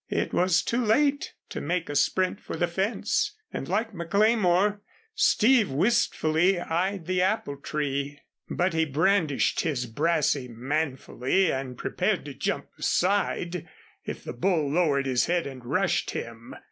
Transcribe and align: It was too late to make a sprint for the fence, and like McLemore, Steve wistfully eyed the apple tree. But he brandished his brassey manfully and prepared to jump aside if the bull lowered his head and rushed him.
It 0.09 0.33
was 0.33 0.63
too 0.63 0.83
late 0.83 1.35
to 1.49 1.61
make 1.61 1.87
a 1.87 1.95
sprint 1.95 2.39
for 2.41 2.55
the 2.55 2.65
fence, 2.67 3.35
and 3.53 3.67
like 3.67 3.91
McLemore, 3.93 4.79
Steve 5.13 5.69
wistfully 5.69 6.59
eyed 6.59 7.05
the 7.05 7.21
apple 7.21 7.55
tree. 7.57 8.17
But 8.49 8.73
he 8.73 8.83
brandished 8.83 9.59
his 9.59 9.85
brassey 9.85 10.47
manfully 10.47 11.51
and 11.51 11.77
prepared 11.77 12.25
to 12.25 12.33
jump 12.33 12.69
aside 12.79 13.67
if 14.03 14.23
the 14.23 14.33
bull 14.33 14.71
lowered 14.71 15.05
his 15.05 15.27
head 15.27 15.45
and 15.45 15.63
rushed 15.63 16.09
him. 16.09 16.55